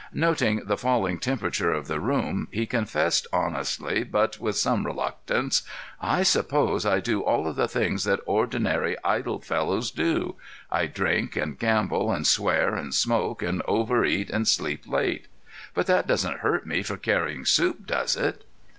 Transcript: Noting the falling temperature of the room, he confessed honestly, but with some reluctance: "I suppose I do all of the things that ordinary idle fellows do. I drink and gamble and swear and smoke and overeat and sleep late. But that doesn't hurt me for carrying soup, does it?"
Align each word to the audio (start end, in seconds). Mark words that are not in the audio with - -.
Noting 0.15 0.63
the 0.65 0.77
falling 0.79 1.19
temperature 1.19 1.71
of 1.71 1.85
the 1.87 1.99
room, 1.99 2.47
he 2.49 2.65
confessed 2.65 3.27
honestly, 3.31 4.03
but 4.03 4.39
with 4.39 4.55
some 4.57 4.83
reluctance: 4.83 5.61
"I 6.01 6.23
suppose 6.23 6.87
I 6.87 6.99
do 6.99 7.21
all 7.21 7.47
of 7.47 7.55
the 7.55 7.67
things 7.67 8.03
that 8.05 8.19
ordinary 8.25 8.97
idle 9.03 9.37
fellows 9.41 9.91
do. 9.91 10.37
I 10.71 10.87
drink 10.87 11.35
and 11.35 11.55
gamble 11.59 12.11
and 12.11 12.25
swear 12.25 12.73
and 12.73 12.95
smoke 12.95 13.43
and 13.43 13.61
overeat 13.67 14.31
and 14.31 14.47
sleep 14.47 14.85
late. 14.87 15.27
But 15.75 15.85
that 15.85 16.07
doesn't 16.07 16.39
hurt 16.39 16.65
me 16.65 16.81
for 16.81 16.97
carrying 16.97 17.45
soup, 17.45 17.85
does 17.85 18.15
it?" 18.15 18.43